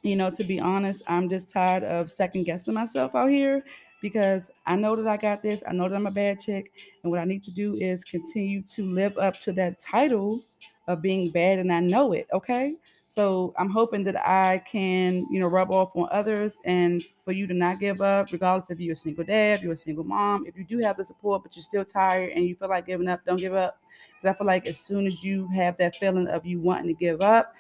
you 0.02 0.16
know, 0.16 0.30
to 0.30 0.44
be 0.44 0.60
honest, 0.60 1.02
I'm 1.08 1.28
just 1.28 1.50
tired 1.50 1.84
of 1.84 2.10
second 2.10 2.44
guessing 2.44 2.74
myself 2.74 3.14
out 3.14 3.28
here 3.30 3.64
because 4.02 4.50
I 4.66 4.76
know 4.76 4.96
that 4.96 5.06
I 5.06 5.16
got 5.16 5.42
this. 5.42 5.62
I 5.66 5.72
know 5.72 5.88
that 5.88 5.96
I'm 5.96 6.06
a 6.06 6.10
bad 6.12 6.40
chick. 6.40 6.72
And 7.02 7.10
what 7.10 7.20
I 7.20 7.24
need 7.24 7.42
to 7.44 7.54
do 7.54 7.74
is 7.74 8.04
continue 8.04 8.62
to 8.62 8.84
live 8.84 9.18
up 9.18 9.40
to 9.42 9.52
that 9.54 9.78
title 9.80 10.38
of 10.86 11.02
being 11.02 11.30
bad 11.30 11.58
and 11.58 11.72
I 11.72 11.80
know 11.80 12.12
it. 12.12 12.26
Okay. 12.32 12.74
So 12.84 13.54
I'm 13.58 13.70
hoping 13.70 14.04
that 14.04 14.16
I 14.16 14.58
can, 14.58 15.26
you 15.30 15.40
know, 15.40 15.48
rub 15.48 15.70
off 15.70 15.96
on 15.96 16.08
others 16.12 16.58
and 16.64 17.02
for 17.24 17.32
you 17.32 17.46
to 17.46 17.54
not 17.54 17.80
give 17.80 18.00
up, 18.00 18.30
regardless 18.30 18.70
if 18.70 18.78
you're 18.78 18.92
a 18.92 18.96
single 18.96 19.24
dad, 19.24 19.58
if 19.58 19.62
you're 19.62 19.72
a 19.72 19.76
single 19.76 20.04
mom, 20.04 20.46
if 20.46 20.56
you 20.56 20.64
do 20.64 20.78
have 20.78 20.96
the 20.96 21.04
support, 21.04 21.42
but 21.42 21.56
you're 21.56 21.62
still 21.62 21.84
tired 21.84 22.32
and 22.32 22.44
you 22.44 22.54
feel 22.54 22.68
like 22.68 22.86
giving 22.86 23.08
up, 23.08 23.24
don't 23.24 23.40
give 23.40 23.54
up. 23.54 23.80
Because 24.20 24.34
I 24.34 24.38
feel 24.38 24.46
like 24.46 24.66
as 24.66 24.78
soon 24.78 25.06
as 25.06 25.24
you 25.24 25.48
have 25.48 25.76
that 25.78 25.96
feeling 25.96 26.28
of 26.28 26.44
you 26.44 26.60
wanting 26.60 26.88
to 26.88 26.94
give 26.94 27.22
up, 27.22 27.54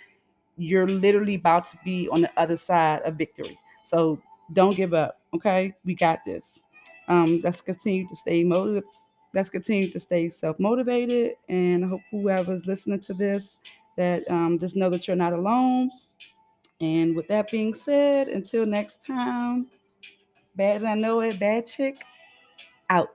you're 0.58 0.86
literally 0.86 1.34
about 1.36 1.64
to 1.66 1.78
be 1.84 2.08
on 2.08 2.20
the 2.20 2.30
other 2.36 2.56
side 2.56 3.02
of 3.02 3.14
victory. 3.14 3.58
So 3.82 4.20
don't 4.52 4.76
give 4.76 4.94
up. 4.94 5.18
Okay. 5.34 5.74
We 5.84 5.94
got 5.94 6.24
this. 6.24 6.60
Um, 7.08 7.40
let's 7.42 7.60
continue 7.60 8.06
to 8.08 8.16
stay 8.16 8.44
motivated. 8.44 8.84
Let's 9.34 9.50
continue 9.50 9.90
to 9.90 10.00
stay 10.00 10.30
self 10.30 10.58
motivated. 10.58 11.36
And 11.48 11.84
I 11.84 11.88
hope 11.88 12.02
whoever's 12.10 12.66
listening 12.66 13.00
to 13.00 13.14
this 13.14 13.62
that 13.96 14.30
um, 14.30 14.58
just 14.58 14.76
know 14.76 14.90
that 14.90 15.06
you're 15.06 15.16
not 15.16 15.32
alone. 15.32 15.90
And 16.80 17.16
with 17.16 17.28
that 17.28 17.50
being 17.50 17.74
said, 17.74 18.28
until 18.28 18.66
next 18.66 19.04
time, 19.06 19.70
bad 20.56 20.76
as 20.76 20.84
I 20.84 20.94
know 20.94 21.20
it, 21.20 21.38
bad 21.40 21.66
chick 21.66 22.02
out. 22.90 23.10